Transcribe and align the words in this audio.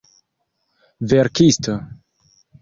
verkisto 1.11 1.75